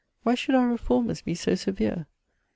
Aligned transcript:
Why 0.23 0.33
should 0.33 0.55
our 0.55 0.67
reformers 0.67 1.21
be 1.21 1.35
so 1.35 1.53
severe? 1.53 2.07